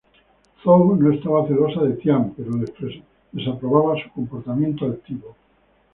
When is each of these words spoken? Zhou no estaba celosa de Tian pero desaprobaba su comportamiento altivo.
Zhou 0.61 0.85
no 1.01 1.09
estaba 1.13 1.41
celosa 1.49 1.81
de 1.83 1.93
Tian 2.01 2.23
pero 2.35 2.57
desaprobaba 3.37 4.01
su 4.01 4.09
comportamiento 4.17 4.85
altivo. 4.85 5.35